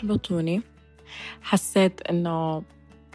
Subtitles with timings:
[0.00, 0.62] أحبطوني.
[1.42, 2.62] حسيت إنه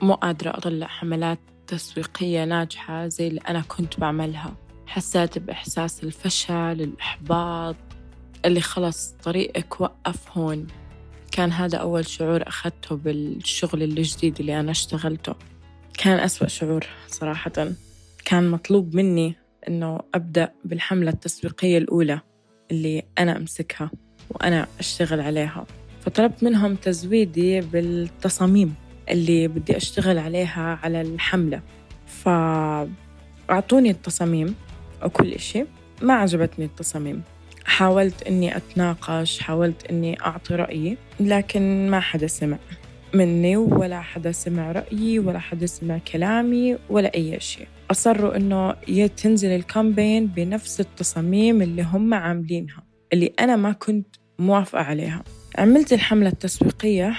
[0.01, 4.55] مو قادرة أطلع حملات تسويقية ناجحة زي اللي أنا كنت بعملها.
[4.87, 7.75] حسيت بإحساس الفشل الإحباط
[8.45, 10.67] اللي خلص طريقك وقف هون.
[11.31, 15.35] كان هذا أول شعور أخذته بالشغل الجديد اللي أنا اشتغلته.
[15.97, 17.51] كان أسوأ شعور صراحة.
[18.25, 19.35] كان مطلوب مني
[19.67, 22.19] إنه أبدأ بالحملة التسويقية الأولى
[22.71, 23.91] اللي أنا أمسكها
[24.29, 25.65] وأنا أشتغل عليها.
[26.05, 28.75] فطلبت منهم تزويدي بالتصاميم
[29.09, 31.61] اللي بدي أشتغل عليها على الحملة.
[32.07, 34.55] فأعطوني التصاميم
[35.03, 35.65] وكل إشي.
[36.01, 37.21] ما عجبتني التصاميم.
[37.65, 42.57] حاولت إني أتناقش حاولت إني أعطي رأيي لكن ما حدا سمع
[43.13, 48.71] مني ولا حدا سمع رأيي ولا حدا سمع كلامي ولا أي شيء أصروا إنه
[49.07, 54.07] تنزل الكامبين بنفس التصاميم اللي هم عاملينها اللي أنا ما كنت
[54.39, 55.23] موافقة عليها.
[55.57, 57.13] عملت الحملة التسويقية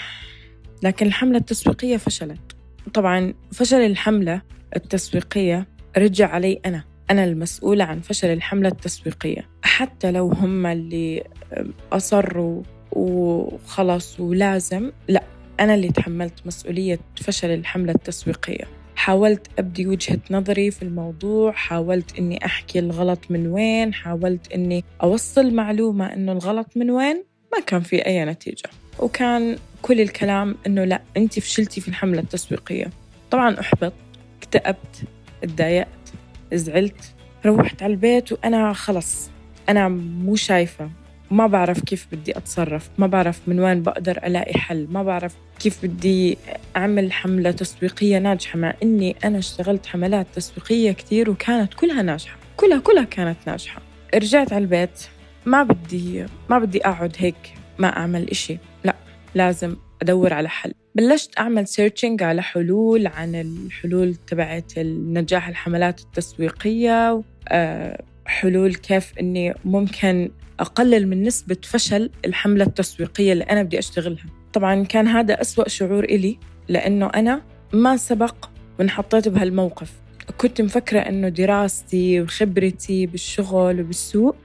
[0.82, 2.56] لكن الحملة التسويقية فشلت.
[2.94, 4.42] طبعا فشل الحملة
[4.76, 5.66] التسويقية
[5.98, 6.84] رجع علي أنا.
[7.10, 9.48] أنا المسؤولة عن فشل الحملة التسويقية.
[9.62, 11.24] حتى لو هم اللي
[11.92, 15.22] أصروا وخلص ولازم لا
[15.60, 18.64] أنا اللي تحملت مسؤولية فشل الحملة التسويقية.
[18.96, 25.54] حاولت أبدي وجهة نظري في الموضوع حاولت إني أحكي الغلط من وين حاولت إني أوصل
[25.54, 27.24] معلومة إنه الغلط من وين.
[27.56, 28.70] ما كان في أي نتيجة.
[28.98, 32.90] وكان كل الكلام إنه لا أنت فشلتي في الحملة التسويقية.
[33.30, 33.92] طبعا أحبط
[34.42, 35.02] اكتئبت
[35.42, 35.88] اتضايقت
[36.52, 37.14] زعلت
[37.46, 39.30] روحت على البيت وأنا خلص
[39.68, 40.90] أنا مو شايفة.
[41.30, 45.86] ما بعرف كيف بدي أتصرف ما بعرف من وين بقدر ألاقي حل ما بعرف كيف
[45.86, 46.38] بدي
[46.76, 52.78] أعمل حملة تسويقية ناجحة مع إني أنا اشتغلت حملات تسويقية كثير وكانت كلها ناجحة كلها
[52.78, 53.82] كلها كانت ناجحة.
[54.14, 55.00] رجعت على البيت
[55.46, 58.58] ما بدي ما بدي أقعد هيك ما أعمل إشي.
[58.84, 58.96] لا
[59.34, 60.72] لازم أدور على حل.
[60.94, 69.54] بلشت أعمل سيرشنج على حلول عن الحلول تبعت النجاح الحملات التسويقية آه، حلول كيف إني
[69.64, 70.30] ممكن
[70.60, 74.26] أقلل من نسبة فشل الحملة التسويقية اللي أنا بدي أشتغلها.
[74.52, 77.42] طبعا كان هذا أسوأ شعور إلي لأنه أنا
[77.72, 78.48] ما سبق
[78.78, 79.92] وانحطيت بهالموقف.
[80.36, 84.36] كنت مفكرة إنه دراستي وخبرتي بالشغل وبالسوق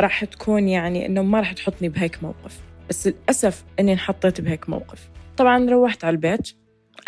[0.00, 2.60] راح تكون يعني إنه ما راح تحطني بهيك موقف.
[2.88, 5.08] بس للأسف إني انحطيت بهيك موقف.
[5.36, 6.48] طبعا روحت على البيت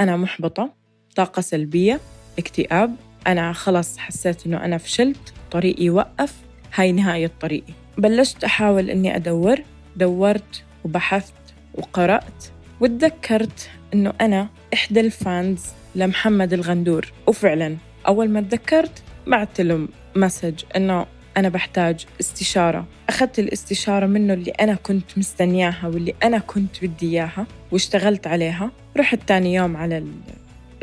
[0.00, 0.74] أنا محبطة
[1.16, 2.00] طاقة سلبية
[2.38, 2.96] اكتئاب.
[3.26, 6.34] أنا خلص حسيت إنه أنا فشلت طريقي وقف
[6.74, 7.72] هاي نهاية طريقي.
[7.98, 9.62] بلشت أحاول إني أدور
[9.96, 11.34] دورت وبحثت
[11.74, 12.44] وقرأت
[12.80, 15.64] وتذكرت إنه أنا إحدى الفانز
[15.94, 17.12] لمحمد الغندور.
[17.26, 21.06] وفعلا أول ما تذكرت بعت له مسج إنه
[21.36, 22.86] أنا بحتاج استشارة.
[23.08, 28.70] أخذت الاستشارة منه اللي أنا كنت مستنياها واللي أنا كنت بدي إياها واشتغلت عليها.
[28.96, 30.04] رحت تاني يوم على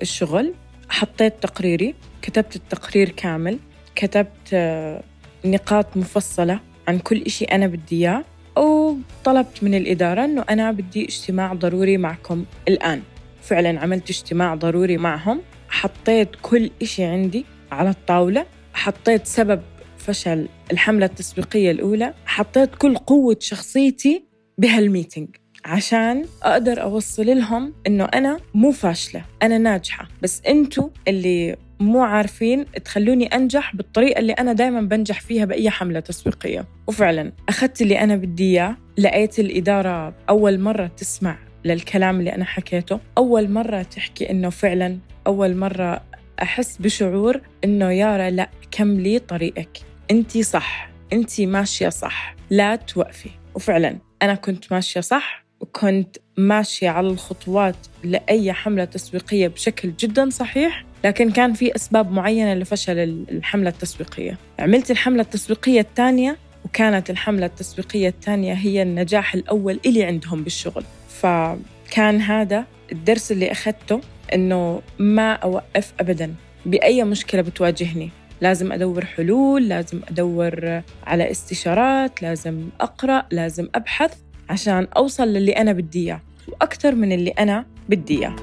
[0.01, 0.53] الشغل
[0.89, 3.59] حطيت تقريري كتبت التقرير كامل
[3.95, 5.03] كتبت آه،
[5.45, 8.23] نقاط مفصلة عن كل إشي أنا بدي إياه
[8.57, 13.01] وطلبت من الإدارة أنه أنا بدي اجتماع ضروري معكم الآن.
[13.41, 19.61] فعلا عملت اجتماع ضروري معهم حطيت كل إشي عندي على الطاولة حطيت سبب
[20.07, 24.23] فشل الحملة التسويقية الأولى حطيت كل قوة شخصيتي
[24.57, 25.27] بهالميتنج
[25.65, 30.07] عشان أقدر أوصل لهم إنه أنا مو فاشلة أنا ناجحة.
[30.23, 35.99] بس أنتوا اللي مو عارفين تخلوني أنجح بالطريقة اللي أنا دايما بنجح فيها بأي حملة
[35.99, 36.65] تسويقية.
[36.87, 42.99] وفعلا أخذت اللي أنا بدي إياه لقيت الإدارة أول مرة تسمع للكلام اللي أنا حكيته
[43.17, 44.97] أول مرة تحكي إنه فعلا
[45.27, 46.01] أول مرة
[46.41, 49.87] أحس بشعور إنه يارا لأ كملي طريقك.
[50.11, 52.35] أنت صح أنت ماشية صح.
[52.49, 53.29] لا توقفي.
[53.55, 60.85] وفعلا أنا كنت ماشية صح وكنت ماشية على الخطوات لأي حملة تسويقية بشكل جدا صحيح
[61.03, 62.99] لكن كان في أسباب معينة لفشل
[63.31, 64.37] الحملة التسويقية.
[64.59, 70.83] عملت الحملة التسويقية الثانية وكانت الحملة التسويقية الثانية هي النجاح الأول إلي عندهم بالشغل.
[71.09, 74.01] فكان هذا الدرس اللي أخذته
[74.33, 76.35] إنه ما أوقف أبدا.
[76.65, 78.09] بأي مشكلة بتواجهني؟
[78.41, 84.13] لازم أدور حلول لازم أدور على استشارات لازم أقرأ لازم أبحث
[84.49, 88.35] عشان أوصل للي أنا بدي إياه وأكثر من اللي أنا بدي إياه.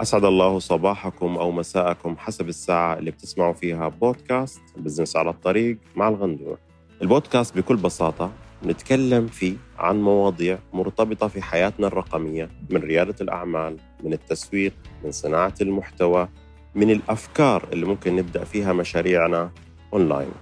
[0.00, 6.08] أسعد الله صباحكم أو مساءكم حسب الساعة اللي بتسمعوا فيها بودكاست بزنس على الطريق مع
[6.08, 6.58] الغندور.
[7.02, 8.32] البودكاست بكل بساطة
[8.66, 14.72] نتكلم فيه عن مواضيع مرتبطة في حياتنا الرقمية من ريادة الأعمال من التسويق
[15.04, 16.28] من صناعة المحتوى
[16.74, 19.50] من الأفكار اللي ممكن نبدأ فيها مشاريعنا
[19.92, 20.32] أونلاين.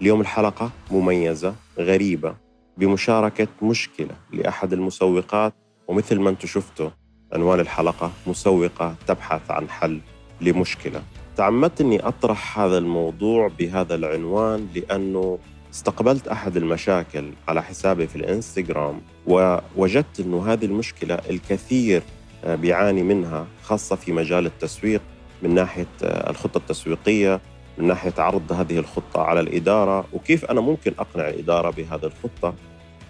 [0.00, 2.34] اليوم الحلقة مميزة غريبة
[2.76, 5.54] بمشاركة مشكلة لأحد المسوقات
[5.88, 6.90] ومثل ما أنتم شفتوا
[7.32, 10.00] عنوان الحلقة مسوقة تبحث عن حل
[10.40, 11.02] لمشكلة.
[11.36, 15.38] تعمدت أني أطرح هذا الموضوع بهذا العنوان لأنه
[15.72, 22.02] استقبلت أحد المشاكل على حسابي في الإنستغرام ووجدت أنه هذه المشكلة الكثير
[22.44, 25.02] آه، بيعاني منها خاصة في مجال التسويق
[25.42, 27.40] من ناحية آه، الخطة التسويقية
[27.78, 32.54] من ناحية عرض هذه الخطة على الإدارة وكيف أنا ممكن أقنع الإدارة بهذه الخطة.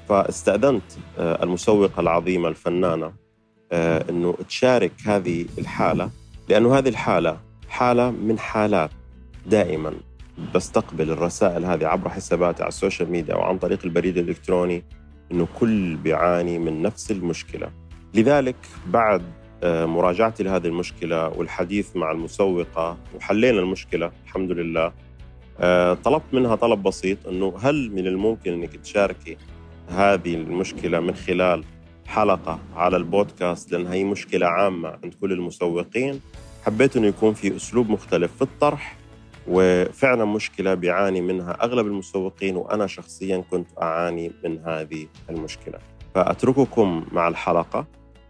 [0.08, 3.12] فاستأذنت آه، المسوقة العظيمة الفنانة
[3.72, 6.10] أنه تشارك هذه الحالة
[6.48, 8.90] لأنه هذه الحالة حالة من حالات
[9.46, 9.92] دائما.
[10.54, 14.84] بستقبل الرسائل هذه عبر حساباتي على ال social media أو عن طريق البريد الإلكتروني
[15.32, 17.70] إنه كل بيعاني من نفس المشكلة.
[18.14, 18.56] لذلك
[18.86, 19.22] بعد
[19.62, 24.92] آه، مراجعتي لهذه المشكلة والحديث مع المسوقة وحلينا المشكلة الحمد لله
[25.60, 29.36] آه، طلبت منها طلب بسيط إنه هل من الممكن إنك تشاركي
[29.88, 31.64] هذه المشكلة من خلال
[32.06, 36.20] حلقة على البودكاست؟ لانها هي مشكلة عامة عند كل المسوقين.
[36.66, 38.96] حبيت إنه يكون في أسلوب مختلف في الطرح
[39.50, 45.78] وفعلا مشكلة بيعاني منها أغلب المسوقين وأنا شخصيا كنت أعاني من هذه المشكلة.
[46.14, 47.86] فأترككم مع الحلقة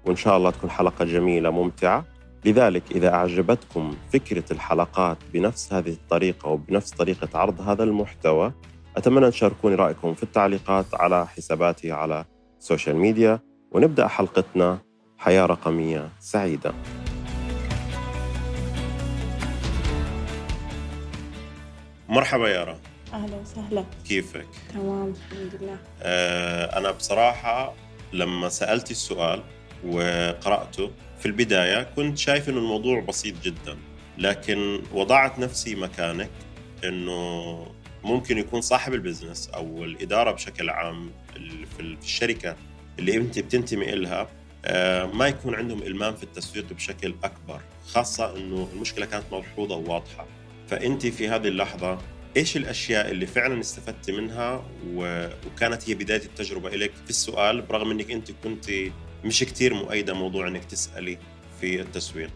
[0.06, 2.04] وإن شاء الله تكون حلقة جميلة ممتعة.
[2.44, 8.52] لذلك إذا أعجبتكم فكرة الحلقات بنفس هذه الطريقة وبنفس طريقة عرض هذا المحتوى
[8.96, 12.24] أتمنى تشاركوني رأيكم في التعليقات على حساباتي على
[12.58, 13.40] السوشيال ميديا
[13.72, 14.78] ونبدأ حلقتنا
[15.18, 16.72] حياة رقمية سعيدة.
[22.10, 22.78] مرحبا يارا
[23.12, 23.84] أهلا وسهلا.
[24.08, 25.76] كيفك؟ تمام الحمد لله.
[26.02, 27.74] آه أنا بصراحة
[28.12, 29.42] لما سالتي السؤال
[29.86, 33.76] وقرأته في البداية كنت شايف إنه الموضوع بسيط جدا
[34.18, 36.30] لكن وضعت نفسي مكانك
[36.84, 37.66] إنه
[38.04, 41.10] ممكن يكون صاحب البزنس أو الإدارة بشكل عام
[41.76, 42.56] في الشركة
[42.98, 44.28] اللي أنت بتنتمي لها
[44.64, 50.26] آه، ما يكون عندهم إلمام في التسويق بشكل أكبر خاصة إنه المشكلة كانت ملحوظة وواضحة.
[50.70, 51.98] فانت في هذه اللحظة
[52.36, 54.64] إيش الأشياء اللي فعلا استفدت منها
[54.94, 58.70] وكانت هي بداية التجربة لك في السؤال برغم إنك أنت كنت
[59.24, 61.18] مش كثير مؤيدة موضوع إنك تسألي
[61.60, 62.30] في التسويق؟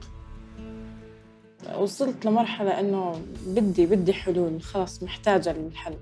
[1.75, 5.97] وصلت لمرحلة إنه بدي بدي حلول خلاص محتاجة للحل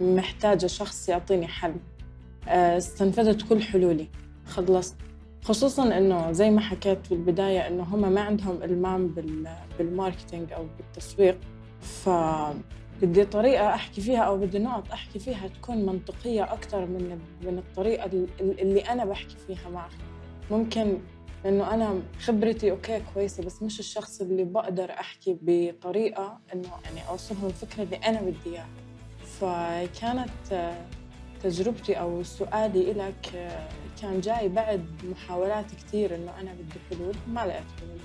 [0.00, 1.74] محتاجة شخص يعطيني حل.
[2.48, 4.08] آه، استنفذت كل حلولي
[4.46, 4.96] خلصت.
[5.44, 9.14] خصوصا إنه زي ما حكيت في البداية إنه هم ما عندهم إلمام
[9.78, 11.38] بالماركتينج أو بالتسويق
[11.80, 12.10] ف
[13.02, 18.26] بدي طريقة أحكي فيها أو بدي نقط أحكي فيها تكون منطقية أكثر من من الطريقة
[18.40, 19.90] اللي أنا بحكي فيها معك.
[20.50, 20.98] ممكن
[21.44, 27.46] لأنه أنا خبرتي أوكي كويسة بس مش الشخص اللي بقدر أحكي بطريقة إنه يعني أوصلهم
[27.46, 28.68] الفكرة اللي أنا بدي إياها.
[29.40, 30.74] فكانت
[31.42, 33.50] تجربتي أو سؤالي لك
[34.02, 37.98] كان جاي بعد محاولات كثير إنه أنا بدي حلول ما لقيت حلول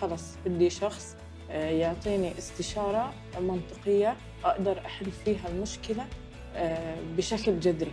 [0.00, 1.16] خلص بدي شخص
[1.50, 6.06] آه، يعطيني استشارة منطقية أقدر أحل فيها المشكلة
[6.54, 7.92] آه، بشكل جذري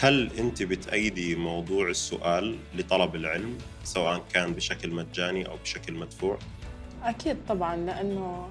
[0.00, 6.38] هل أنت بتأيدي موضوع السؤال لطلب العلم سواء كان بشكل مجاني أو بشكل مدفوع؟
[7.02, 8.48] أكيد طبعا لأنه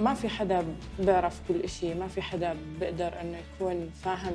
[0.00, 0.64] ما في حدا
[0.98, 4.34] بيعرف كل شيء ما في حدا بيقدر إنه يكون فاهم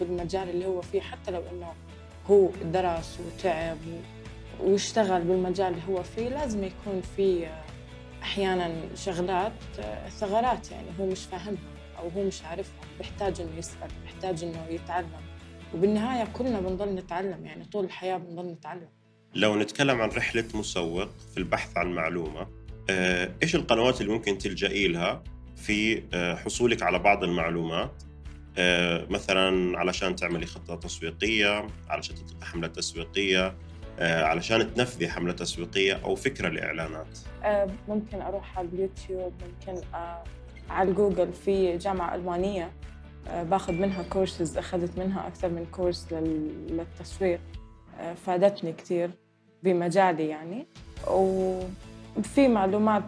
[0.00, 1.72] بالمجال اللي هو فيه حتى لو إنه
[2.30, 3.78] هو درس وتعب
[4.60, 7.46] واشتغل بالمجال اللي هو فيه لازم يكون في
[8.22, 9.52] أحيانا شغلات
[10.08, 11.62] ثغرات يعني هو مش فاهمها
[11.98, 15.10] أو هو مش عارفها بيحتاج إنه يسأل بيحتاج إنه يتعلم.
[15.74, 18.88] وبالنهاية كلنا بنضل نتعلم يعني طول الحياة بنضل نتعلم.
[19.34, 22.46] لو نتكلم عن رحلة مسوق في البحث عن معلومة
[22.90, 25.22] آه، إيش القنوات اللي ممكن تلجئي لها
[25.56, 28.09] في آه، حصولك على بعض المعلومات؟ آه،
[29.10, 33.54] مثلا علشان تعملي خطة تسويقية علشان حملة تسويقية
[34.00, 37.18] علشان تنفذي حملة تسويقية أو فكرة لإعلانات.
[37.88, 39.82] ممكن أروح على اليوتيوب ممكن
[40.70, 42.72] على الجوجل في جامعة ألمانية
[43.42, 47.40] باخذ منها كورسز أخذت منها أكثر من course للتسويق
[48.26, 49.10] فادتني كثير
[49.62, 50.66] بمجالي يعني.
[51.10, 51.60] و
[52.22, 53.02] في معلومات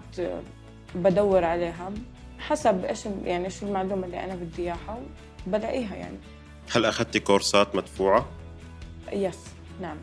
[0.95, 1.93] بدور عليها
[2.39, 5.01] حسب إيش يعني شو المعلومة اللي أنا بدي إياها.
[5.47, 6.19] بلاقيها يعني.
[6.73, 8.29] هل أخذتي course ات مدفوعة؟
[9.13, 9.39] yes
[9.81, 9.97] نعم.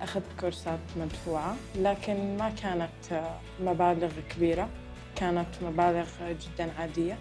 [0.00, 4.68] أخذت كورسات مدفوعة لكن ما كانت مبالغ كبيرة.
[5.16, 7.18] كانت مبالغ جدا عادية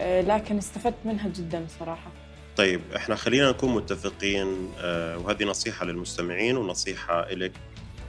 [0.00, 2.10] لكن استفدت منها جدا صراحة.
[2.56, 7.52] طيب إحنا خلينا نكون متفقين آه، وهذه نصيحة للمستمعين ونصيحة لك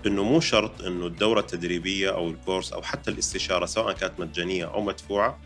[0.05, 4.81] إنه مو شرط إنه الدورة التدريبية أو الكورس أو حتى الاستشارة سواء كانت مجانية أو
[4.81, 5.39] مدفوعة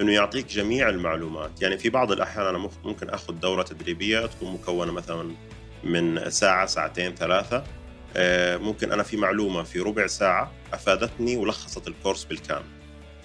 [0.00, 1.62] إنه يعطيك جميع المعلومات.
[1.62, 5.34] يعني في بعض الأحيان أنا ممكن أخذ دورة تدريبية تكون مكونة مثلا
[5.84, 7.64] من ساعة ساعتين ثلاثة.
[8.16, 12.64] آه، ممكن أنا في معلومة في ربع ساعة أفادتني ولخصت الكورس بالكامل.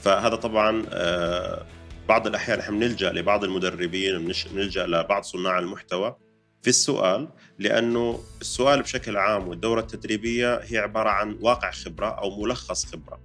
[0.01, 1.65] فهذا طبعا آه،
[2.09, 6.15] بعض الأحيان إحنا بنلجأ لبعض المدربين بنلجأ لبعض صناع المحتوى
[6.61, 7.27] في السؤال
[7.59, 13.19] لأنه السؤال بشكل عام والدورة التدريبية هي عبارة عن واقع خبرة أو ملخص خبرة.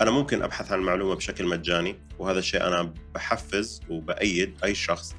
[0.00, 5.14] أنا ممكن أبحث عن المعلومة بشكل مجاني وهذا الشيء أنا بحفز وبأيد أي شخص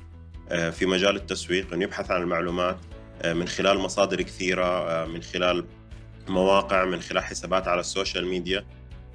[0.50, 2.78] آه، في مجال التسويق انه يبحث عن المعلومات
[3.26, 5.66] من خلال مصادر كثيرة من خلال
[6.28, 8.66] مواقع من خلال حسابات على السوشيال ميديا.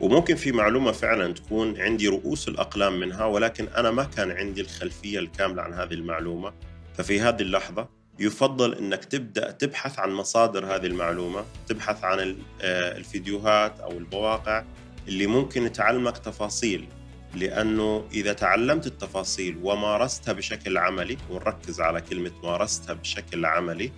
[0.01, 5.19] وممكن في معلومة فعلا تكون عندي رؤوس الأقلام منها ولكن أنا ما كان عندي الخلفية
[5.19, 6.53] الكاملة عن هذه المعلومة.
[6.95, 7.89] ففي هذه اللحظة
[8.19, 14.65] يفضل أنك تبدأ تبحث عن مصادر هذه المعلومة تبحث عن آه، الفيديوهات أو المواقع
[15.09, 16.89] اللي ممكن تعلمك تفاصيل
[17.35, 23.93] لأنه إذا تعلمت التفاصيل ومارستها بشكل عملي ونركز على كلمة مارستها بشكل عملي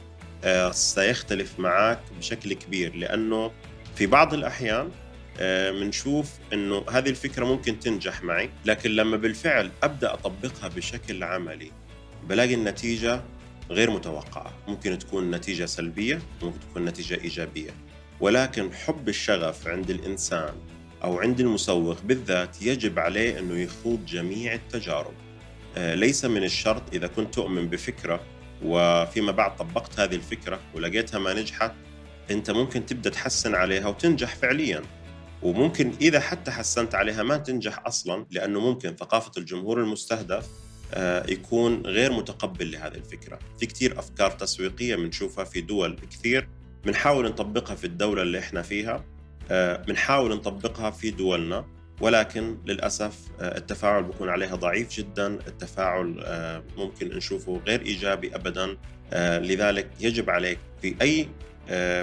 [0.45, 2.97] آه، سيختلف معك بشكل كبير.
[2.97, 3.53] لأنه
[3.97, 4.91] في بعض الأحيان
[5.81, 11.71] بنشوف آه، إنه هذه الفكرة ممكن تنجح معي لكن لما بالفعل أبدأ أطبقها بشكل عملي
[12.29, 13.23] بلاقي النتيجة
[13.71, 14.53] غير متوقعة.
[14.69, 17.71] ممكن تكون نتيجة سلبية ممكن تكون نتيجة إيجابية.
[18.21, 20.55] ولكن حب الشغف عند الإنسان
[21.05, 25.15] أو عند المسوق بالذات يجب عليه أنه يخوض جميع التجارب.
[25.77, 28.21] آه، ليس من الشرط إذا كنت تؤمن بفكرة
[28.65, 31.73] وفيما بعد طبقت هذه الفكرة ولقيتها ما نجحت
[32.31, 34.83] أنت ممكن تبدأ تحسن عليها وتنجح فعليا.
[35.43, 40.49] وممكن إذا حتى حسنت عليها ما تنجح أصلا لأنه ممكن ثقافة الجمهور المستهدف
[40.95, 46.49] آه، يكون غير متقبل لهذه الفكرة، في كثير أفكار تسويقية بنشوفها في دول كثير
[46.85, 49.05] بنحاول نطبقها في الدولة اللي إحنا فيها.
[49.87, 51.65] بنحاول آه، نطبقها في دولنا
[52.01, 56.25] ولكن للأسف آه، التفاعل بيكون عليها ضعيف جدا، التفاعل
[56.77, 58.77] ممكن نشوفه غير إيجابي ابدا،
[59.39, 61.29] لذلك يجب عليك في أي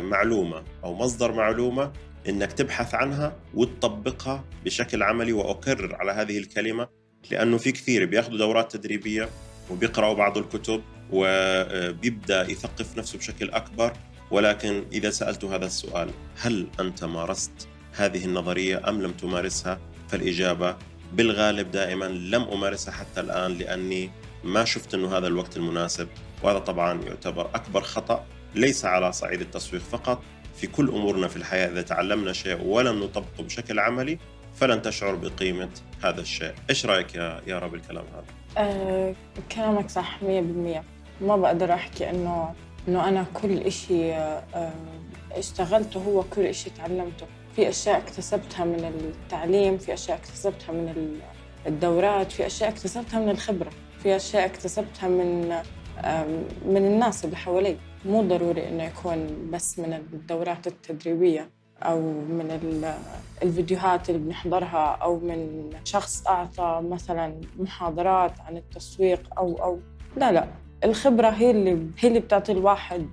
[0.02, 1.92] معلومة أو مصدر معلومة
[2.30, 6.88] إنك تبحث عنها وتطبقها بشكل عملي واكرر على هذه الكلمة
[7.32, 9.30] لأنه في كثير بياخذوا دورات تدريبية
[9.70, 10.82] وبيقرأوا بعض الكتب
[11.12, 13.94] وبيبدا يثقف نفسه بشكل أكبر.
[14.32, 16.10] ولكن إذا سالته هذا السؤال
[16.42, 20.76] هل أنت مارست هذه النظرية أم لم تمارسها؟ فالإجابة
[21.14, 24.12] بالغالب دائما لم أمارسها حتى الآن لأني
[24.44, 26.08] ما شفت إنه هذا الوقت المناسب
[26.44, 30.22] وهذا طبعا يعتبر أكبر خطأ ليس على صعيد التسويق فقط.
[30.56, 34.20] في كل أمورنا في الحياة إذا تعلمنا شيء ولم نطبقه بشكل عملي
[34.56, 35.70] فلن تشعر بقيمة
[36.04, 38.26] هذا الشيء، إيش رأيك يا يارا بالكلام هذا؟
[38.58, 39.16] أه
[39.52, 40.24] كلامك صح 100%
[41.22, 42.54] ما بقدر أحكي إنه
[42.88, 44.74] إنه أنا كل شيء أه
[45.32, 51.20] اشتغلته هو كل شيء تعلمته، في أشياء اكتسبتها من التعليم، في أشياء اكتسبتها من
[51.68, 53.70] الدورات، في أشياء اكتسبتها من الخبرة،
[54.00, 55.48] في أشياء اكتسبتها من
[56.66, 57.78] من الناس اللي حوالي.
[58.06, 61.50] مو ضروري إنه يكون بس من الدورات التدريبية
[61.84, 62.94] أو من
[63.44, 69.80] الفيديوهات اللي بنحضرها أو من شخص أعطى مثلا محاضرات عن التسويق أو أو.
[70.18, 70.48] لا لا.
[70.84, 73.10] الخبرة هي اللي هي اللي بتعطي الواحد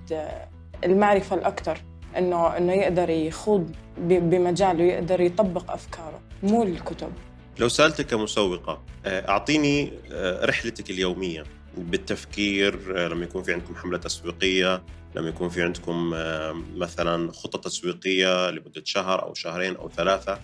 [0.83, 1.81] المعرفة الاكثر
[2.17, 7.11] انه إنه يقدر يخوض بمجاله يقدر يطبق أفكاره مو الكتب.
[7.59, 11.43] لو سألتك كمسوقة آه، أعطيني آه، رحلتك اليومية
[11.77, 14.83] بالتفكير آه، لما يكون في عندكم حملة تسويقية
[15.15, 20.39] لما يكون في عندكم آه، مثلا خطة تسويقية لمدة شهر أو شهرين أو ثلاثة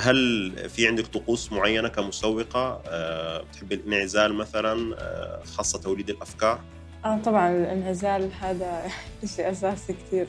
[0.00, 4.96] هل في عندك طقوس معينة كمسوقة؟ آه، بتحبي الانعزال مثلا؟
[5.44, 6.60] خاصة توليد الأفكار؟
[7.04, 8.82] آه طبعا الانعزال هذا
[9.36, 10.26] شيء أساسي كثير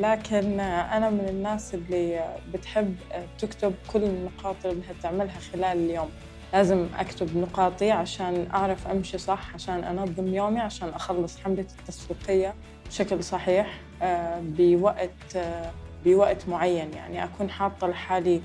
[0.00, 2.96] لكن أنا من الناس اللي بتحب
[3.38, 6.10] تكتب كل النقاط اللي بدها تعملها خلال اليوم.
[6.52, 12.54] لازم أكتب نقاطي عشان أعرف أمشي صح عشان أنظم يومي عشان أخلص حملة التسويقية
[12.86, 15.70] بشكل صحيح آه، بوقت آه،
[16.04, 16.92] بوقت معين.
[16.92, 18.40] يعني أكون حاطة لحالي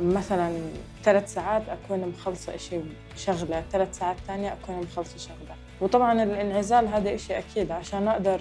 [0.00, 0.60] مثلا
[1.04, 2.80] ثلاث ساعات أكون مخلصة إشي
[3.16, 5.56] شغلة ثلاث ساعات ثانية أكون مخلصة شغلة.
[5.80, 8.40] وطبعا الإنعزال هذا إشي أكيد عشان أقدر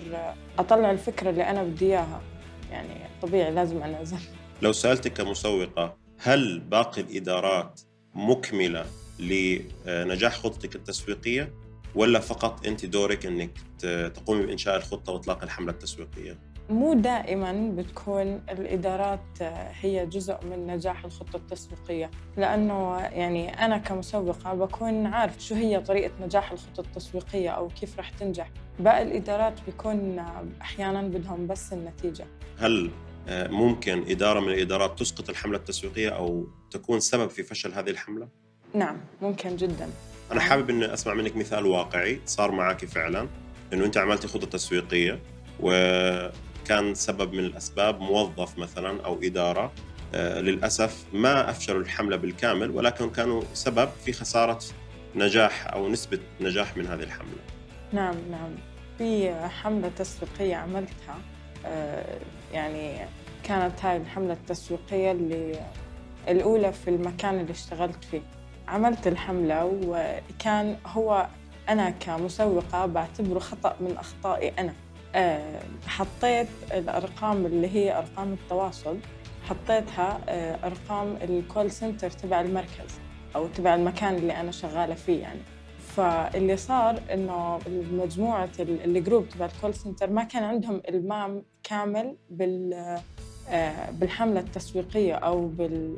[0.60, 2.22] أطلع الفكرة اللي أنا بدي إياها.
[2.72, 4.20] يعني طبيعي لازم أنعزل.
[4.62, 7.82] لو سألتك كمسوقة هل باقي الإدارات
[8.14, 8.86] مكملة
[9.20, 11.54] لنجاح خطتك التسويقية؟
[11.96, 13.52] ولا فقط أنت دورك إنك
[14.16, 19.42] تقومي بإنشاء الخطة وإطلاق الحملة التسويقية؟ مو دائما بتكون الإدارات
[19.82, 22.12] هي جزء من نجاح الخطة التسويقية.
[22.38, 28.10] لأنه يعني أنا كمسوقة بكون عارف شو هي طريقة نجاح الخطة التسويقية أو كيف رح
[28.10, 28.52] تنجح.
[28.80, 30.20] باقي الإدارات بيكون
[30.62, 32.26] أحيانا بدهم بس النتيجة.
[32.60, 32.92] هل
[33.30, 38.28] ممكن إدارة من الإدارات تسقط الحملة التسويقية أو تكون سبب في فشل هذه الحملة؟
[38.74, 39.90] نعم ممكن جدا.
[40.32, 43.28] أنا حابب إني أسمع منك مثال واقعي صار معك فعلا
[43.74, 45.20] إنه أنت عملتي خطة تسويقية
[46.68, 49.72] وكان سبب من الأسباب موظف مثلا أو إدارة
[50.16, 54.60] آه، للأسف ما أفشلوا الحملة بالكامل ولكن كانوا سبب في خسارة
[55.16, 57.40] نجاح أو نسبة نجاح من هذه الحملة.
[57.94, 58.50] نعم نعم
[58.98, 61.16] في حملة تسويقية عملتها
[61.66, 62.20] آه،
[62.54, 62.98] يعني
[63.44, 65.60] كانت هاي الحملة التسويقية اللي
[66.28, 68.22] الأولى في المكان اللي اشتغلت فيه.
[68.68, 71.28] عملت الحملة وكان هو
[71.70, 74.74] أنا كمسوقة بعتبره خطأ من أخطائي أنا.
[75.18, 78.98] آه، حطيت الأرقام اللي هي أرقام التواصل
[79.44, 83.00] حطيتها آه، أرقام ال call center تبع المركز
[83.36, 85.40] أو تبع المكان اللي أنا شغالة فيه يعني.
[85.80, 87.60] فاللي صار إنه
[87.92, 92.74] مجموعه ال group تبع ال call center ما كان عندهم إلمام كامل بال
[93.50, 95.98] آه، بالحملة التسويقية أو بال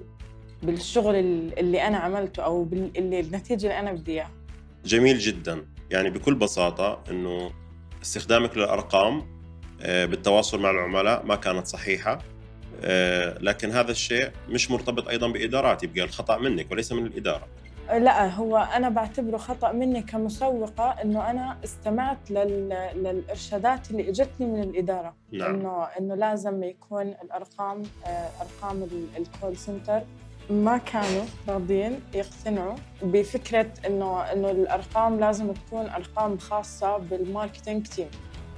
[0.63, 1.15] بالشغل
[1.57, 4.31] اللي أنا عملته أو باللي النتيجة اللي أنا بدي إياها.
[4.85, 5.65] جميل جدا.
[5.91, 7.51] يعني بكل بساطة إنه
[8.01, 9.39] استخدامك للأرقام
[9.81, 12.19] آه، بالتواصل مع العملاء ما كانت صحيحة
[12.83, 17.47] آه، لكن هذا الشيء مش مرتبط أيضا بادارات يبقى الخطأ منك وليس من الإدارة
[17.89, 22.69] لا هو أنا بعتبره خطأ مني كمسوقة إنه أنا استمعت لل...
[22.95, 25.55] للإرشادات اللي إجتني من الإدارة نعم.
[25.55, 30.01] إنه إنه لازم يكون الأرقام آه، أرقام ال call center
[30.49, 38.07] ما كانوا راضيين يقتنعوا بفكرة إنه إنه الأرقام لازم تكون أرقام خاصة بال marketing team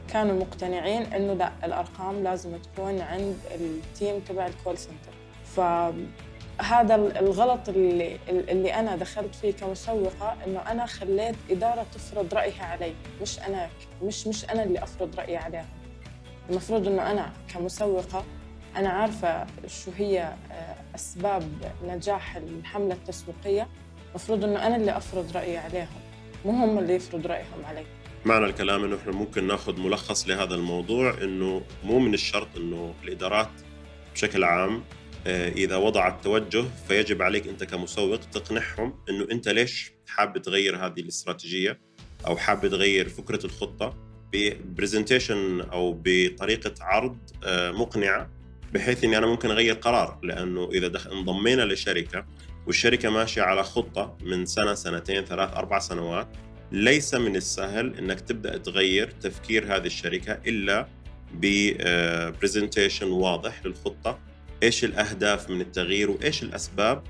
[0.08, 5.14] كانوا مقتنعين إنه لا الأرقام لازم تكون عند ال team تبع ال call center
[5.46, 12.94] فهذا الغلط اللي اللي أنا دخلت فيه كمسوقة إنه أنا خليت إدارة تفرض رأيها علي
[13.22, 13.70] مش أنا
[14.04, 15.66] مش مش أنا اللي أفرض رأيي عليهم
[16.50, 18.24] المفروض إنه أنا كمسوقة
[18.76, 20.34] أنا عارفة شو هي
[20.96, 23.68] أسباب نجاح الحملة التسويقية
[24.10, 26.02] المفروض إنه أنا اللي أفرض رأيي عليهم
[26.46, 27.86] مو هم اللي يفرض رأيهم علي.
[28.26, 33.50] معنى الكلام إنه إحنا ممكن نأخذ ملخص لهذا الموضوع إنه مو من الشرط إنه الإدارات
[34.14, 34.84] بشكل عام
[35.28, 41.00] آه، إذا وضعت توجه فيجب عليك أنت كمسوق تقنعهم إنه أنت ليش حاب تغير هذه
[41.00, 41.80] الاستراتيجية
[42.28, 43.98] أو حاب تغير فكرة الخطة
[44.34, 48.30] ب presentation أو بطريقة عرض آه، مقنعة
[48.74, 52.26] بحيث إني أنا ممكن أغير قرار لأنه إذا انضمينا لشركة
[52.68, 56.28] والشركة ماشية على خطة من سنة سنتين ثلاث أربع سنوات
[56.72, 60.88] ليس من السهل إنك تبدأ تغير تفكير هذه الشركة إلا
[61.34, 64.20] ب presentation واضح للخطة
[64.64, 67.04] إيش الأهداف من التغيير وإيش الأسباب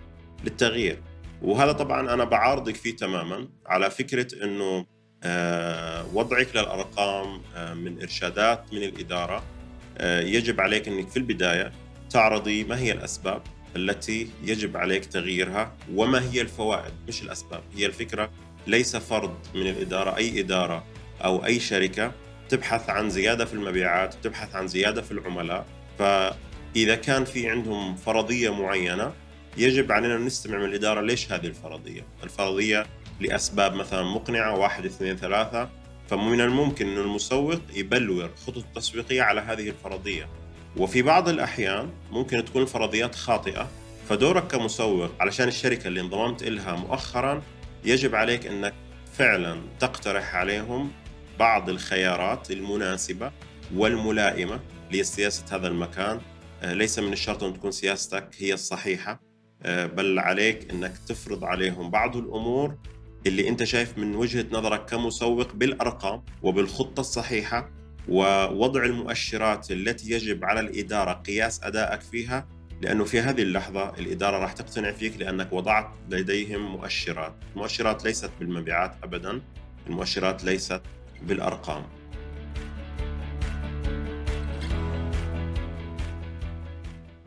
[0.43, 1.01] للتغيير.
[1.41, 4.85] وهذا طبعا أنا بعارضك فيه تماما على فكرة إنه
[5.23, 9.60] آه، وضعك للأرقام آه، من إرشادات من الإدارة آه،
[10.01, 11.71] يجب عليك إنك في البداية
[12.09, 13.41] تعرضي ما هي الأسباب
[13.75, 16.93] التي يجب عليك تغييرها وما هي الفوائد.
[17.07, 18.31] مش الأسباب هي الفكرة.
[18.67, 20.83] ليس فرض من الإدارة أي إدارة
[21.23, 22.11] أو أي شركة
[22.49, 25.65] تبحث عن زيادة في المبيعات تبحث عن زيادة في العملاء.
[25.99, 29.13] فإذا كان في عندهم فرضية معينة
[29.57, 32.85] يجب علينا نستمع من الإدارة ليش هذه الفرضية؟ الفرضية
[33.19, 35.69] لأسباب مثلا مقنعة واحد اثنين ثلاثة.
[36.11, 40.29] فمن الممكن أن المسوق يبلور خطط تسويقية على هذه الفرضية.
[40.77, 43.69] وفي بعض الأحيان ممكن تكون الفرضيات خاطئة
[44.09, 47.41] فدورك كمسوق علشان الشركة اللي انضممت إلها مؤخرا
[47.85, 48.73] يجب عليك أنك
[49.13, 50.91] فعلا تقترح عليهم
[51.39, 53.31] بعض الخيارات المناسبة
[53.75, 54.59] والملائمة
[54.91, 56.21] لسياسة هذا المكان.
[56.63, 59.21] آه، ليس من الشرط أن تكون سياستك هي الصحيحة.
[59.63, 62.77] آه، بل عليك أنك تفرض عليهم بعض الأمور
[63.27, 67.69] اللي أنت شايف من وجهة نظرك كمسوق بالأرقام وبالخطة الصحيحة
[68.09, 72.47] ووضع المؤشرات التي يجب على الإدارة قياس أدائك فيها
[72.81, 77.35] لأنه في هذه اللحظة الإدارة راح تقتنع فيك لأنك وضعت لديهم مؤشرات.
[77.55, 79.41] المؤشرات ليست بالمبيعات أبدا
[79.87, 80.81] المؤشرات ليست
[81.21, 81.83] بالأرقام.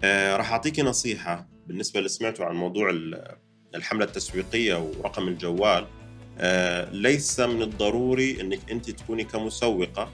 [0.05, 2.91] آه راح أعطيك نصيحة بالنسبة اللي سمعته عن موضوع
[3.75, 5.87] الحملة التسويقية ورقم الجوال
[6.39, 10.11] آه ليس من الضروري أنك أنت تكوني كمسوقة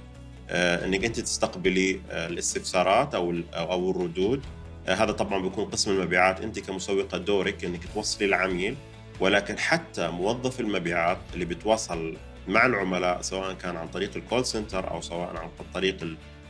[0.51, 4.43] آه أنك أنت تستقبلي آه الاستفسارات أو, أو الردود.
[4.87, 6.41] هذا طبعا بيكون قسم المبيعات.
[6.41, 8.77] أنت كمسوقة دورك إنك توصلي العميل
[9.21, 12.17] ولكن حتى موظف المبيعات اللي بيتواصل
[12.49, 15.97] مع العملاء سواء كان عن طريق ال call center أو سواء عن طريق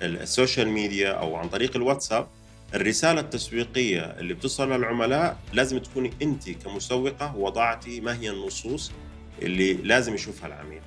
[0.03, 2.27] ال social media أو عن طريق الواتساب
[2.75, 8.93] الرسالة التسويقية اللي بتصل للعملاء لازم تكوني أنت كمسوقة وضعتي ما هي النصوص
[9.43, 10.81] اللي لازم يشوفها العميل.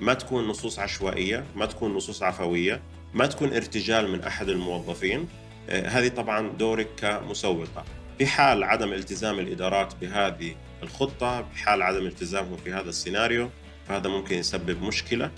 [0.00, 2.80] ما تكون نصوص عشوائية ما تكون نصوص عفوية
[3.14, 5.28] ما تكون ارتجال من أحد الموظفين.
[5.70, 7.84] آه، هذه طبعا دورك كمسوقة.
[8.18, 13.50] في حال عدم التزام الإدارات بهذه الخطة بحال عدم التزامهم في هذا السيناريو
[13.88, 15.30] فهذا ممكن يسبب مشكلة.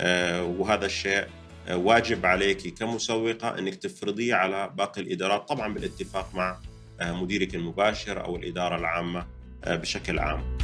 [0.00, 1.26] آه، وهذا الشيء
[1.70, 6.58] واجب عليك كمسوقة أنك تفرضيه على باقي الإدارات طبعا بالاتفاق مع
[7.00, 9.26] آه، مديرك المباشر أو الإدارة العامة
[9.66, 10.58] بشكل عام.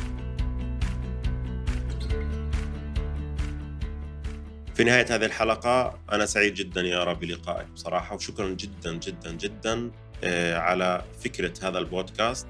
[4.74, 9.90] في نهاية هذه الحلقة أنا سعيد جدا يا رب بلقائك بصراحة وشكرا جدا جدا جدا
[10.56, 12.46] على فكرة هذا البودكاست.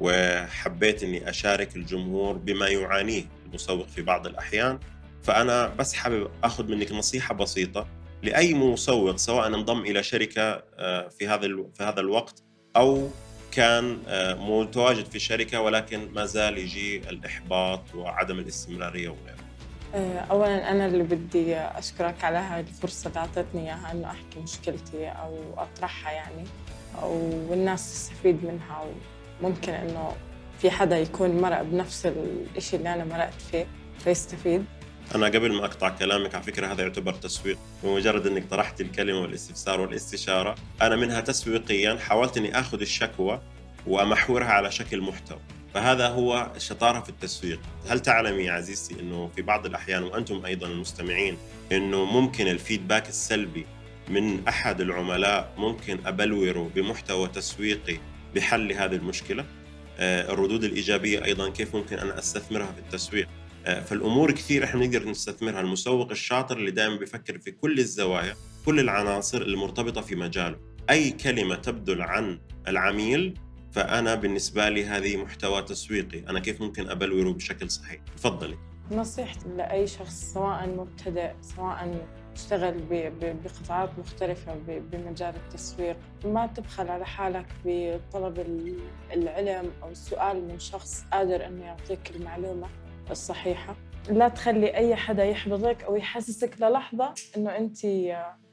[0.00, 4.78] وحبيت أني أشارك الجمهور بما يعانيه المسوق في بعض الأحيان.
[5.22, 7.86] فأنا بس حابب أخذ منك نصيحة بسيطة
[8.22, 12.42] لأي مسوق سواء انضم إلى شركة آه، في هذا في هذا الوقت
[12.76, 13.08] أو
[13.52, 19.50] كان آه، متواجد في الشركة ولكن ما زال يجي الإحباط وعدم الاستمرارية وغيره.
[19.94, 25.08] آه، اولا أنا اللي بدي أشكرك على هاي الفرصة اللي اعطيتني إياها إنه أحكي مشكلتي
[25.08, 26.44] أو أطرحها يعني
[27.02, 28.84] والناس تستفيد منها
[29.42, 30.16] وممكن إنه
[30.58, 32.12] في حدا يكون مرق بنفس
[32.56, 33.66] الشيء اللي أنا مرقت فيه
[33.98, 34.64] فيستفيد.
[35.14, 37.58] أنا قبل ما أقطع كلامك على فكرة هذا يعتبر تسويق.
[37.82, 43.40] بمجرد أنك طرحت الكلمة والاستفسار والاستشارة أنا منها تسويقيا حاولت أني أخذ الشكوى
[43.86, 45.38] وأمحورها على شكل محتوى.
[45.74, 47.60] فهذا هو الشطارة في التسويق.
[47.88, 51.38] هل تعلمي يا عزيزتي أنه في بعض الأحيان وأنتم أيضا المستمعين
[51.72, 53.66] أنه ممكن الفيدباك السلبي
[54.08, 57.98] من أحد العملاء ممكن أبلوره بمحتوى تسويقي
[58.34, 59.44] بحل هذه المشكلة؟
[59.98, 63.28] آه، الردود الإيجابية أيضا كيف ممكن أنا أستثمرها في التسويق؟
[63.64, 65.60] فالأمور كثير إحنا نقدر نستثمرها.
[65.60, 68.34] المسوق الشاطر اللي دائما بيفكر في كل الزوايا
[68.66, 70.58] كل العناصر المرتبطة في مجاله.
[70.90, 73.38] أي كلمة تبدل عن العميل
[73.72, 76.18] فأنا بالنسبة لي هذه محتوى تسويقي.
[76.18, 78.58] أنا كيف ممكن أبلوره بشكل صحيح؟ تفضلي.
[78.90, 82.80] نصيحتي لأي شخص سواء مبتدئ سواء اشتغل
[83.20, 85.96] بقطاعات مختلفة بمجال التسويق.
[86.24, 88.38] ما تبخل على حالك بطلب
[89.12, 92.68] العلم أو السؤال من شخص قادر أنه يعطيك المعلومة.
[93.10, 93.76] الصحيحة.
[94.08, 97.78] لا تخلي أي حدا يحبطك أو يحسسك للحظة إنه أنت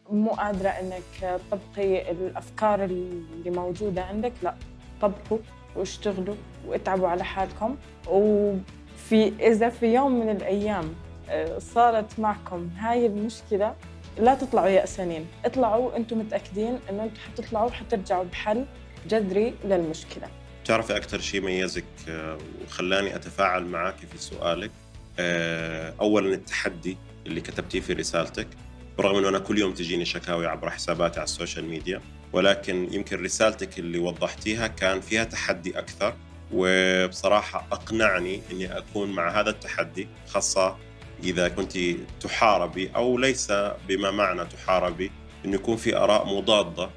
[0.10, 4.34] مو قادرة إنك تطبقي الأفكار اللي موجودة عندك.
[4.44, 4.56] لا
[5.02, 5.38] طبقوا
[5.76, 6.36] واشتغلوا
[6.68, 7.76] واتعبوا على حالكم.
[8.08, 10.96] وفي إذا في يوم من الأيام
[11.30, 13.76] آه، صارت معكم هاي المشكلة
[14.20, 18.66] لا تطلعوا يأسانين اطلعوا أنتم متأكدين أنه أنتم حتطلعوا حترجعوا بحل
[19.08, 20.28] جذري للمشكلة.
[20.68, 24.72] بتعرفي أكثر شيء ميزك آه، وخلاني أتفاعل معك في سؤالك؟
[25.20, 28.48] آه، أولا التحدي اللي كتبتيه في رسالتك
[28.98, 32.02] برغم أنه أنا كل يوم تجيني شكاوي عبر حساباتي على ال social media
[32.34, 36.16] ولكن يمكن رسالتك اللي وضحتيها كان فيها تحدي أكثر
[36.54, 40.78] وبصراحة أقنعني أني أكون مع هذا التحدي خاصة
[41.24, 41.78] إذا كنت
[42.20, 43.52] تحاربي أو ليس
[43.88, 45.12] بما معنى تحاربي
[45.46, 46.90] أنه يكون في آراء مضادة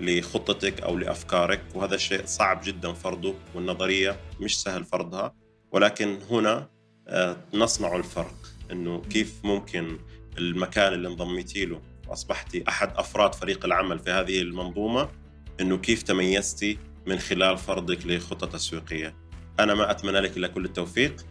[0.00, 5.34] لخطتك أو لأفكارك وهذا الشيء صعب جدا فرضه والنظرية مش سهل فرضها
[5.72, 6.68] ولكن هنا
[7.08, 8.34] آه، نصنع الفرق
[8.72, 9.98] إنه كيف ممكن
[10.38, 15.08] المكان اللي انضميتي له واصبحتي أحد أفراد فريق العمل في هذه المنظومة
[15.60, 19.14] إنه كيف تميزتي من خلال فرضك لخطة تسويقية.
[19.60, 21.26] أنا ما أتمنى لك إلا كل التوفيق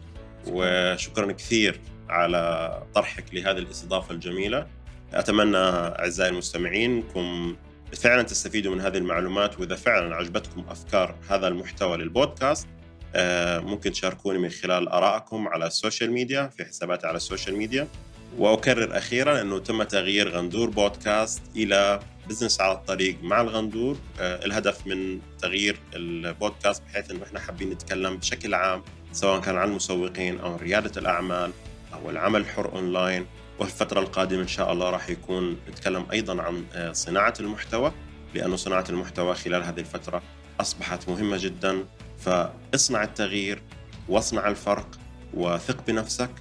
[0.48, 4.68] وشكرا كثير على طرحك لهذه الاستضافة الجميلة.
[5.14, 7.56] أتمنى أعزائي المستمعين انكم
[7.94, 12.68] فعلا تستفيدوا من هذه المعلومات وإذا فعلا عجبتكم أفكار هذا المحتوى للبودكاست
[13.16, 17.58] آه، ممكن تشاركوني من خلال آرائكم على ال social media في حساباتي على ال social
[17.58, 17.88] media.
[18.38, 23.98] وأكرر أخيرا إنه تم تغيير غندور بودكاست إلى business على الطريق مع الغندور.
[24.20, 29.70] آه، الهدف من تغيير البودكاست بحيث إنه إحنا حابين نتكلم بشكل عام سواء كان عن
[29.70, 31.52] المسوقين أو ريادة الأعمال
[31.94, 33.26] أو العمل الحر أونلاين.
[33.60, 37.92] والفترة القادمة إن شاء الله راح يكون نتكلم أيضا عن آه، صناعة المحتوى
[38.34, 40.22] لأن صناعة المحتوى خلال هذه الفترة
[40.60, 41.86] أصبحت مهمة جدا.
[42.18, 43.62] فاصنع التغيير
[44.10, 44.88] واصنع الفرق
[45.34, 46.32] وثق بنفسك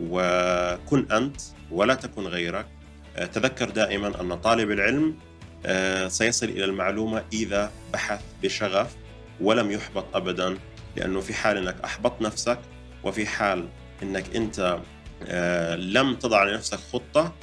[0.00, 2.66] وكن أنت ولا تكن غيرك.
[3.16, 5.16] آه، تذكر دائما أن طالب العلم
[5.66, 8.96] آه، سيصل إلى المعلومة إذا بحث بشغف
[9.40, 10.58] ولم يحبط أبدا
[10.96, 12.58] لأنه في حال أنك أحبط نفسك
[13.04, 13.68] وفي حال
[14.02, 14.78] أنك أنت
[15.76, 17.34] لم تضع لنفسك خطة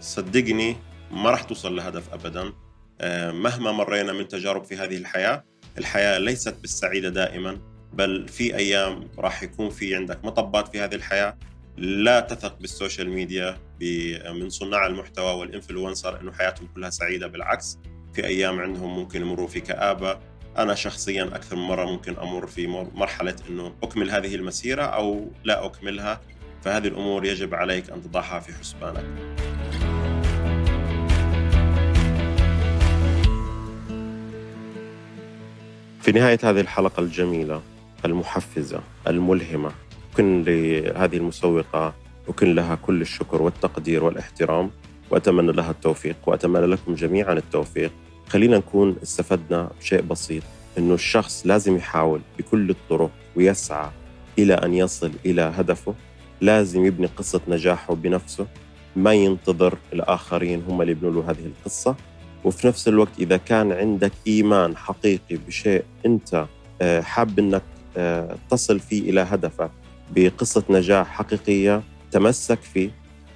[0.00, 0.76] فصدقني
[1.10, 2.52] ما راح توصل لهدف أبدا.
[3.00, 5.44] آه، مهما مرينا من تجارب في هذه الحياة
[5.78, 7.58] الحياة ليست بالسعيدة دائما
[7.92, 11.38] بل في أيام راح يكون في عندك مطبات في هذه الحياة.
[11.76, 13.58] لا تثق بال social media
[14.32, 17.78] من صناع المحتوى وال influencer أنه حياتهم كلها سعيدة بالعكس
[18.14, 20.18] في أيام عندهم ممكن يمروا في كآبة
[20.58, 25.66] أنا شخصيا أكثر من مرة ممكن أمر في مرحلة أنه أكمل هذه المسيرة أو لا
[25.66, 26.20] أكملها
[26.62, 29.04] فهذه الأمور يجب عليك أن تضعها في حسبانك.
[36.00, 37.62] في نهاية هذه الحلقة الجميلة
[38.04, 39.72] المحفزة الملهمة
[40.16, 41.94] كن لهذه المسوقة
[42.28, 44.70] وكن لها كل الشكر والتقدير والإحترام
[45.10, 47.92] وأتمنى لها التوفيق وأتمنى لكم جميعا التوفيق.
[48.28, 50.42] خلينا نكون استفدنا بشيء بسيط
[50.78, 53.90] إنه الشخص لازم يحاول بكل الطرق ويسعى
[54.38, 55.94] إلى أن يصل إلى هدفه.
[56.40, 58.46] لازم يبني قصة نجاحه بنفسه
[58.96, 61.96] ما ينتظر الآخرين هم اللي يبنوا له هذه القصة.
[62.44, 66.46] وفي نفس الوقت إذا كان عندك إيمان حقيقي بشيء أنت
[66.82, 67.62] آه، حاب أنك
[67.96, 69.70] آه، تصل فيه إلى هدفك
[70.14, 72.90] بقصة نجاح حقيقية تمسك فيه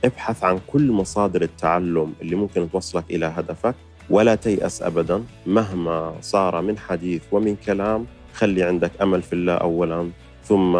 [0.05, 3.75] ابحث عن كل مصادر التعلم اللي ممكن توصلك إلى هدفك.
[4.11, 5.25] ولا تيأس أبدا.
[5.47, 10.11] مهما صار من حديث ومن كلام خلي عندك أمل في الله أولا
[10.45, 10.77] ثم